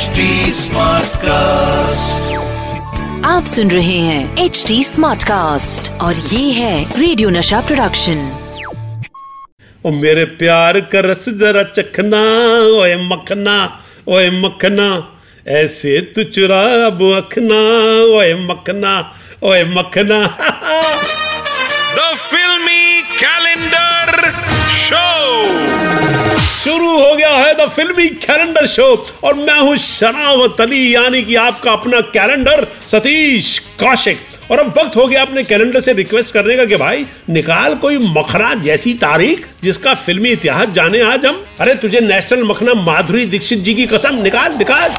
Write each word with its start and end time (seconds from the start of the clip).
HD 0.00 0.20
cast 1.14 2.36
आप 3.26 3.44
सुन 3.46 3.70
रहे 3.70 3.98
हैं 3.98 4.36
एच 4.38 4.64
डी 4.68 4.84
स्मार्ट 4.84 5.22
कास्ट 5.22 5.92
और 5.92 6.14
ये 6.14 6.52
है 6.52 7.00
रेडियो 7.00 7.30
नशा 7.30 7.60
प्रोडक्शन 7.60 8.22
ओ 9.86 9.90
मेरे 9.90 10.24
प्यार 10.24 10.80
का 10.80 11.00
रस 11.00 11.24
जरा 11.28 11.62
चखना 11.62 12.22
ओए 12.80 12.96
मखना 12.96 13.80
ओए 14.08 14.30
मखना 14.30 15.18
ऐसे 15.48 16.00
तू 16.00 16.22
चुरा 16.22 16.86
अब 16.86 17.02
अखना 17.16 17.60
ओए 18.18 18.34
मखना 18.34 19.12
ओए 19.42 19.64
मखना। 19.64 20.26
द 21.96 22.16
फिल्मी 22.16 23.02
Calendar. 23.20 24.59
Show. 24.90 25.50
शुरू 26.64 26.98
हो 26.98 27.16
गया 27.16 27.28
है 27.28 27.66
द 27.66 27.68
फिल्मी 27.68 28.08
कैलेंडर 28.08 28.66
शो 28.66 29.06
और 29.24 29.34
मैं 29.34 29.58
हूँ 29.58 29.76
शरावत 29.76 30.60
अली, 30.60 30.94
यानी 30.94 31.22
कि 31.22 31.34
आपका 31.34 31.72
अपना 31.72 32.00
कैलेंडर 32.00 32.66
सतीश 32.88 33.58
कौशिक। 33.58 34.18
और 34.50 34.58
अब 34.58 34.78
वक्त 34.78 34.96
हो 34.96 35.06
गया 35.06 35.22
अपने 35.22 35.42
कैलेंडर 35.44 35.80
से 35.80 35.92
रिक्वेस्ट 35.92 36.34
करने 36.34 36.56
का 36.56 36.64
कि 36.64 36.76
भाई, 36.76 37.06
निकाल 37.30 37.74
कोई 37.74 37.98
मखना 37.98 38.54
जैसी 38.54 38.94
तारीख 38.94 39.46
जिसका 39.64 39.94
फिल्मी 39.94 40.28
इतिहास 40.28 40.68
जाने 40.68 41.00
आज 41.00 41.26
हम। 41.26 41.44
अरे 41.60 41.74
तुझे 41.74 42.00
नेशनल 42.00 42.42
मखना 42.42 42.74
माधुरी 42.74 43.26
दीक्षित 43.26 43.58
जी 43.58 43.74
की 43.74 43.86
कसम, 43.86 44.22
निकाल 44.22 44.52
निकाल। 44.52 44.90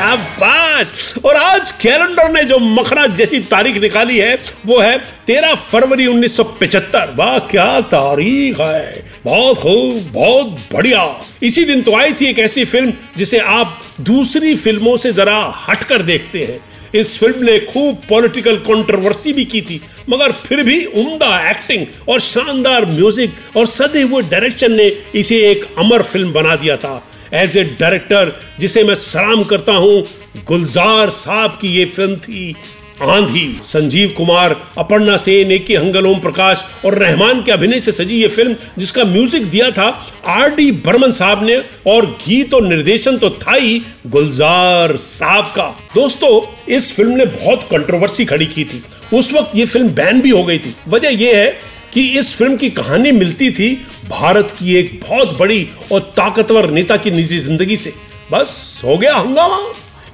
शाबाश। 0.00 1.14
और 1.24 1.36
आज 1.36 1.70
कैलेंडर 1.70 2.30
ने 2.32 2.42
जो 2.44 2.58
मखना 2.58 3.06
जैसी 3.06 3.38
तारीख 3.40 3.76
निकाली 3.76 4.18
है, 4.18 4.34
वो 4.66 4.78
है 4.78 4.96
तेरह 5.26 5.54
फरवरी 5.54 6.06
1975 6.06 7.14
वाह, 7.16 7.38
क्या 7.40 7.80
तारीख 7.80 8.60
है। 8.60 9.04
बहुत 9.24 9.58
खूब, 9.58 10.00
बहुत 10.12 10.56
बढ़िया। 10.72 11.04
इसी 11.42 11.64
दिन 11.64 11.82
तो 11.82 11.96
आई 11.96 12.12
थी 12.12 12.26
एक 12.26 12.38
ऐसी 12.38 12.64
फ़िल्म 12.64 12.92
जिसे 13.16 13.38
आप 13.38 13.80
दूसरी 14.00 14.54
फ़िल्मों 14.56 14.96
से 14.96 15.12
जरा 15.12 15.38
हटकर 15.68 16.02
देखते 16.02 16.44
हैं। 16.44 16.58
इस 16.94 17.18
फ़िल्म 17.18 17.44
ने 17.44 17.58
खूब 17.62 18.00
पॉलिटिकल 18.08 18.56
कंट्रोवर्सी 18.68 19.32
भी 19.32 19.44
की 19.44 19.60
थी, 19.60 19.80
मगर 20.10 20.32
फिर 20.38 20.62
भी 20.62 20.84
उम्दा 20.84 21.50
एक्टिंग 21.50 21.86
और 22.08 22.20
शानदार 22.20 22.86
म्यूज़िक 22.86 23.56
और 23.56 23.66
सदे 23.66 24.02
हुए 24.02 24.22
डायरेक्शन 24.22 24.72
ने 24.72 24.90
इसे 25.14 25.36
एक 25.50 25.66
अमर 25.78 26.02
फ़िल्म 26.02 26.32
बना 26.32 26.56
दिया 26.56 26.76
था। 26.76 26.96
एज 27.34 27.56
ए 27.56 27.64
डायरेक्टर 27.80 28.32
जिसे 28.60 28.82
मैं 28.84 28.94
सलाम 28.96 29.42
करता 29.44 29.72
हूँ, 29.74 30.04
गुलजार 30.46 31.10
साहब 31.12 31.58
की 31.60 31.68
ये 31.68 31.84
फ़िल्म 31.86 32.16
थी 32.18 32.54
आंधी। 33.02 33.48
संजीव 33.64 34.12
कुमार, 34.16 34.54
अपर्णा 34.78 35.16
सेन 35.16 35.52
ए 35.52 35.58
के 35.58 35.76
हंगल, 35.76 36.06
ओम 36.06 36.18
प्रकाश 36.20 36.64
और 36.84 36.94
रहमान 36.94 37.42
के 37.42 37.52
अभिनय 37.52 37.80
से 37.80 37.92
सजी 37.92 38.16
ये 38.16 38.28
फ़िल्म, 38.28 38.56
जिसका 38.78 39.04
म्यूज़िक 39.04 39.44
दिया 39.50 39.70
था 39.70 39.86
आर 40.28 40.54
डी 40.54 40.70
बर्मन 40.80 41.12
साहब 41.12 41.44
ने 41.44 41.56
और 41.86 42.06
गीत 42.18 42.54
और 42.54 42.66
निर्देशन 42.66 43.18
तो 43.18 43.30
था 43.38 43.52
ही 43.52 43.80
गुलजार 44.08 44.96
साहब 44.98 45.52
का। 45.56 45.68
दोस्तों, 45.94 46.40
इस 46.68 46.94
फ़िल्म 46.96 47.16
ने 47.16 47.24
बहुत 47.26 47.66
कंट्रोवर्सी 47.70 48.24
खड़ी 48.24 48.46
की 48.46 48.64
थी। 48.64 48.82
उस 49.12 49.32
वक्त 49.34 49.56
ये 49.56 49.66
फ़िल्म 49.66 49.88
बैन 49.90 50.20
भी 50.20 50.30
हो 50.30 50.44
गई 50.44 50.58
थी। 50.58 50.74
वजह 50.88 51.22
यह 51.22 51.36
है 51.36 51.58
कि 51.94 52.02
इस 52.18 52.34
फ़िल्म 52.36 52.56
की 52.56 52.70
कहानी 52.70 53.12
मिलती 53.12 53.50
थी 53.50 53.72
भारत 54.08 54.54
की 54.58 54.74
एक 54.76 54.98
बहुत 55.00 55.36
बड़ी 55.38 55.66
और 55.92 56.00
ताकतवर 56.16 56.70
नेता 56.70 56.96
की 56.96 57.10
निजी 57.10 57.38
ज़िंदगी 57.38 57.76
से। 57.76 57.92
बस 58.32 58.82
हो 58.84 58.96
गया 58.98 59.14
हंगामा। 59.14 59.60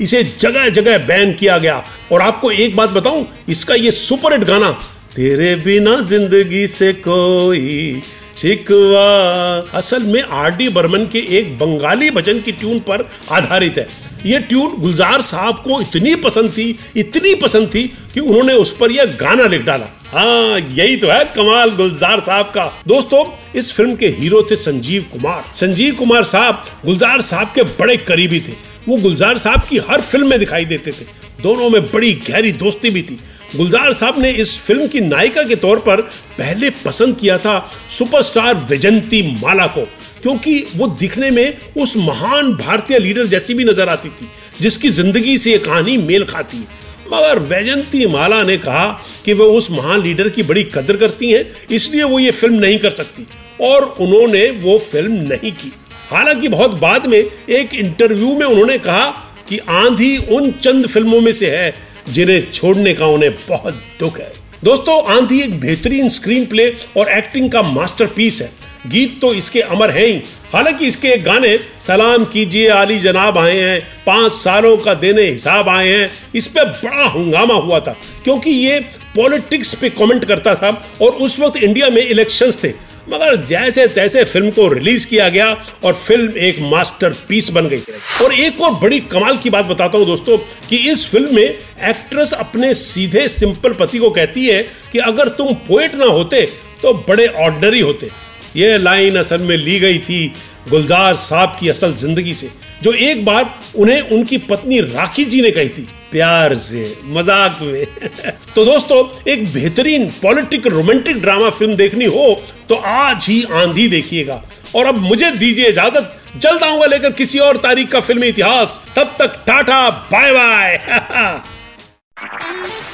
इसे 0.01 0.23
जगह 0.39 0.69
जगह 0.69 0.99
बैन 1.07 1.33
किया 1.33 1.59
गया। 1.59 1.83
और 2.13 2.21
आपको 2.23 2.51
एक 2.51 2.77
बात 2.77 2.91
बताऊँ, 2.91 3.27
इसका 3.49 3.75
ये 3.75 3.91
सुपर 3.91 4.33
हिट 4.33 4.45
गाना, 4.45 4.71
तेरे 5.17 5.55
बिना 5.57 6.01
ज़िंदगी 6.03 6.67
से 6.67 6.93
कोई 6.93 8.03
शिकवा। 8.37 9.79
असल 9.79 10.03
में 10.03 10.23
आर 10.23 10.51
डी 10.51 10.69
बर्मन 10.69 11.05
के 11.07 11.19
एक 11.39 11.59
बंगाली 11.59 12.11
भजन 12.11 12.41
की 12.41 12.53
ट्यून 12.53 12.79
पर 12.81 13.09
आधारित 13.31 13.79
है। 13.79 13.87
ये 14.27 14.39
ट्यून 14.39 14.77
गुलजार 14.81 15.23
साहब 15.23 15.63
को 15.65 15.81
इतनी 15.81 16.15
पसंद 16.17 16.51
थी, 16.51 16.79
इतनी 16.97 17.35
पसंद 17.35 17.69
थी 17.69 17.87
कि 18.15 18.21
उन्होंने 18.21 18.53
उस 18.55 18.77
पर 18.77 18.91
यह 18.91 19.17
गाना 19.21 19.47
लिख 19.47 19.65
डाला। 19.65 19.89
हाँ 20.07 20.59
यही 20.59 20.97
तो 20.97 21.09
है 21.09 21.25
कमाल 21.27 21.71
गुलजार 21.77 22.21
साहब 22.21 22.47
का। 22.47 22.67
दोस्तों, 22.89 23.25
इस 23.55 23.73
फ़िल्म 23.73 23.95
के 23.97 24.07
हीरो 24.09 24.43
थे 24.51 24.57
संजीव 24.57 25.07
कुमार। 25.13 25.45
संजीव 25.55 25.95
कुमार 25.95 26.25
साहब 26.25 26.65
गुलजार 26.85 27.21
साहब 27.23 27.53
के 27.55 27.63
बड़े 27.79 27.97
करीबी 27.99 28.41
थे। 28.41 28.53
वो 28.89 28.97
गुलजार 28.99 29.39
साहब 29.39 29.63
की 29.71 29.79
हर 29.81 30.01
फ़िल्म 30.03 30.29
में 30.31 30.39
दिखाई 30.39 30.65
देते 30.65 30.93
थे। 30.93 31.05
दोनों 31.43 31.71
में 31.71 31.83
बड़ी 31.85 32.13
गहरी 32.29 32.53
दोस्ती 32.55 32.91
भी 32.91 33.03
थी। 33.03 33.19
गुलजार 33.57 33.93
साहब 33.93 34.19
ने 34.19 34.31
इस 34.33 34.57
फ़िल्म 34.59 34.87
की 34.87 35.01
नायिका 35.01 35.43
के 35.43 35.57
तौर 35.57 35.79
पर 35.79 36.01
पहले 36.39 36.71
पसंद 36.85 37.17
किया 37.17 37.39
था 37.39 37.59
सुपरस्टार 37.91 38.55
विजंती 38.71 39.23
माला 39.43 39.67
को, 39.69 39.85
क्योंकि 40.23 40.59
वो 40.77 40.87
दिखने 41.01 41.31
में 41.31 41.59
उस 41.79 41.97
महान 41.99 42.53
भारतीय 42.55 42.99
लीडर 42.99 43.27
जैसी 43.27 43.55
भी 43.55 43.65
नज़र 43.65 43.89
आती 43.89 44.09
थी, 44.11 44.29
जिसकी 44.61 44.89
ज़िंदगी 44.91 45.39
से 45.39 45.51
ये 45.51 45.59
कहानी 45.59 45.97
मेल 45.99 46.25
खाती 46.25 46.57
है। 46.57 46.85
मगर 47.13 47.39
वैजंती 47.39 48.07
माला 48.07 48.43
ने 48.43 48.57
कहा 48.57 49.01
कि 49.25 49.33
वो 49.33 49.45
उस 49.45 49.71
महान 49.71 50.03
लीडर 50.03 50.29
की 50.29 50.43
बड़ी 50.43 50.65
कदर 50.65 50.97
करती 50.97 51.33
हैं, 51.33 51.45
इसलिए 51.71 52.03
वो 52.03 52.19
ये 52.19 52.31
फ़िल्म 52.31 52.55
नहीं 52.55 52.79
कर 52.79 52.91
सकती। 52.91 53.27
और 53.61 53.95
उन्होंने 54.01 54.51
वो 54.51 54.79
फ़िल्म 54.79 55.13
नहीं 55.13 55.53
की। 55.53 55.73
हालाँकि 56.11 56.49
बहुत 56.49 56.71
बाद 56.71 57.07
में 57.07 57.19
एक 57.51 57.75
इंटरव्यू 57.75 58.37
में 58.37 58.47
उन्होंने 58.47 58.79
कहा 58.79 59.07
कि 59.49 59.59
आंधी 59.59 60.17
उन 60.17 60.51
चंद 60.51 60.87
फ़िल्मों 60.87 61.21
में 61.21 61.33
से 61.33 61.51
है, 61.51 61.75
जिन्हें 62.09 62.51
छोड़ने 62.51 62.95
का 62.95 63.07
उन्हें 63.07 63.35
बहुत 63.49 63.83
दुख 64.01 64.19
है। 64.21 64.33
दोस्तों, 64.65 65.05
आंधी 65.05 65.41
एक 65.41 65.61
बेहतरीन 65.61 66.09
स्क्रीन 66.09 66.47
प्ले 66.47 66.75
और 66.97 67.09
एक्टिंग 67.09 67.51
का 67.51 67.63
मास्टरपीस 67.63 68.43
है। 68.43 68.66
गीत 68.89 69.21
तो 69.21 69.33
इसके 69.35 69.61
अमर 69.61 69.91
हैं 69.91 70.07
ही। 70.07 70.23
हालाँकि 70.53 70.87
इसके 70.87 71.17
गाने, 71.19 71.57
सलाम 71.81 72.25
कीजिए 72.25 72.69
आली 72.71 72.99
जनाब 72.99 73.39
आए 73.39 73.57
हैं, 73.57 73.81
पाँच 74.07 74.33
सालों 74.33 74.77
का 74.77 74.95
देने 74.97 75.23
हिसाब 75.23 75.69
आए 75.69 75.89
हैं, 75.89 76.11
इस 76.35 76.47
पर 76.49 76.65
बड़ा 76.75 77.07
हंगामा 77.07 77.55
हुआ 77.57 77.81
था, 77.81 77.97
क्योंकि 78.25 78.51
ये 78.51 78.79
पॉलिटिक्स 79.17 79.75
पे 79.75 79.91
कमेंट 79.91 80.25
करता 80.25 80.55
था 80.55 80.71
और 81.03 81.13
उस 81.13 81.39
वक्त 81.41 81.57
इंडिया 81.59 81.89
में 81.91 82.03
इलेक्शंस 82.03 82.63
थे। 82.65 82.73
मगर 83.09 83.37
जैसे 83.47 83.87
तैसे 83.89 84.23
फ़िल्म 84.25 84.51
को 84.51 84.67
रिलीज़ 84.69 85.07
किया 85.07 85.29
गया 85.29 85.47
और 85.85 85.93
फ़िल्म 85.95 86.37
एक 86.39 86.59
मास्टर 86.63 87.15
बन 87.51 87.69
गई। 87.69 87.81
और 88.25 88.33
एक 88.35 88.61
और 88.61 88.73
बड़ी 88.81 88.99
कमाल 89.03 89.37
की 89.39 89.51
बात 89.51 89.67
बताता 89.67 89.99
हूँ 89.99 90.07
दोस्तों, 90.07 90.37
कि 90.69 90.77
इस 90.93 91.07
फ़िल्म 91.09 91.35
में 91.35 91.43
एक्ट्रेस 91.43 92.33
अपने 92.35 92.73
सीधे 92.75 93.27
सिंपल 93.29 93.73
पति 93.75 93.99
को 93.99 94.11
कहती 94.11 94.47
है 94.47 94.63
कि 94.93 94.99
अगर 95.01 95.29
तुम 95.31 95.53
पोएट 95.69 95.95
ना 95.95 96.07
होते 96.07 96.43
तो 96.83 96.93
बड़े 97.09 97.27
ऑर्डनरी 97.27 97.81
होते। 97.81 98.11
यह 98.57 98.77
लाइन 98.79 99.17
असल 99.17 99.41
में 99.41 99.57
ली 99.57 99.79
गई 99.81 99.99
थी 99.99 100.27
गुलजार 100.71 101.17
साहब 101.17 101.57
की 101.61 101.69
असल 101.69 101.95
ज़िंदगी 101.95 102.35
से, 102.35 102.49
जो 102.83 102.93
एक 102.93 103.25
बार 103.25 103.55
उन्हें 103.77 104.01
उनकी 104.11 104.39
पत्नी 104.41 104.81
राखी 104.81 105.25
जी 105.25 105.41
ने 105.43 105.51
कही 105.51 105.69
थी, 105.69 105.87
प्यार 106.13 106.57
से, 106.57 106.95
मज़ाक 107.07 107.59
में। 107.63 107.85
तो 108.55 108.65
दोस्तों, 108.65 109.05
एक 109.29 109.45
बेहतरीन 109.53 110.11
पॉलिटिकल 110.23 110.71
रोमांटिक 110.71 111.21
ड्रामा 111.23 111.51
फ़िल्म 111.51 111.75
देखनी 111.77 112.05
हो 112.07 112.29
तो 112.69 112.75
आज 112.75 113.27
ही 113.29 113.43
आंधी 113.55 113.89
देखिएगा। 113.89 114.43
और 114.77 114.87
अब 114.87 114.99
मुझे 115.01 115.31
दीजिए 115.33 115.69
इजाज़त, 115.69 116.13
जल्द 116.37 116.63
आऊँगा 116.63 116.87
लेकर 116.87 117.11
किसी 117.13 117.39
और 117.39 117.57
तारीख 117.59 117.91
का 117.91 118.01
फिल्मी 118.01 118.27
इतिहास। 118.27 118.81
तब 118.97 119.17
तक 119.19 119.43
टाटा 119.47 119.89
बाय 119.91 120.33
बाय 120.33 121.43